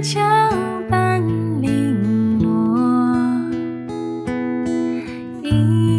[0.00, 0.20] 桥
[0.88, 1.20] 畔
[1.60, 3.12] 零落，
[5.42, 5.97] 一。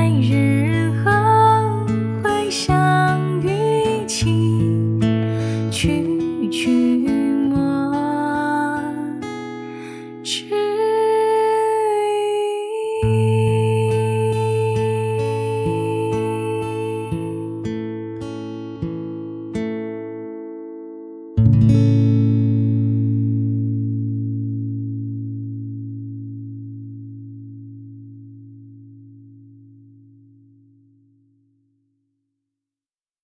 [0.00, 0.59] 来日